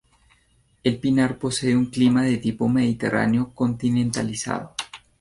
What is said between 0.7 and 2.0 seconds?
El Pinar posee un